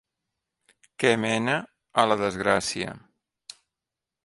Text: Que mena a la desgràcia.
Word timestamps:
Que 1.03 1.11
mena 1.25 1.59
a 2.03 2.07
la 2.13 2.19
desgràcia. 2.23 2.99